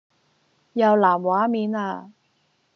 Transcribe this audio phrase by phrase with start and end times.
[0.73, 2.09] 又藍畫面啦